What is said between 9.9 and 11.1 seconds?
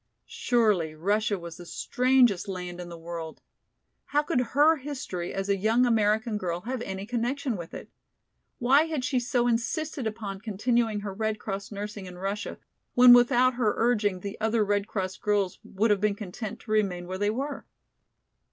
upon continuing